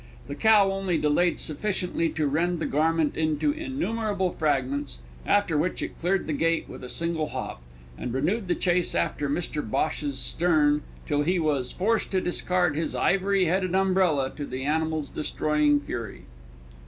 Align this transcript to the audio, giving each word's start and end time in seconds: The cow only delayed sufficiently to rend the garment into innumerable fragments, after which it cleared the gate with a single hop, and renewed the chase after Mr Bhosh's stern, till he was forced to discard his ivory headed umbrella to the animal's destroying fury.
The 0.25 0.33
cow 0.33 0.71
only 0.71 0.97
delayed 0.97 1.39
sufficiently 1.39 2.09
to 2.09 2.25
rend 2.25 2.57
the 2.57 2.65
garment 2.65 3.15
into 3.15 3.51
innumerable 3.51 4.31
fragments, 4.31 4.97
after 5.27 5.59
which 5.59 5.83
it 5.83 5.99
cleared 5.99 6.25
the 6.25 6.33
gate 6.33 6.67
with 6.67 6.83
a 6.83 6.89
single 6.89 7.27
hop, 7.27 7.61
and 7.99 8.11
renewed 8.11 8.47
the 8.47 8.55
chase 8.55 8.95
after 8.95 9.29
Mr 9.29 9.61
Bhosh's 9.61 10.17
stern, 10.17 10.81
till 11.05 11.21
he 11.21 11.37
was 11.37 11.71
forced 11.71 12.09
to 12.09 12.19
discard 12.19 12.75
his 12.75 12.95
ivory 12.95 13.45
headed 13.45 13.75
umbrella 13.75 14.31
to 14.37 14.45
the 14.47 14.63
animal's 14.63 15.07
destroying 15.07 15.79
fury. 15.79 16.23